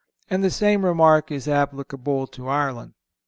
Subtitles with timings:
[0.31, 2.95] And the same remark is applicable to Ireland.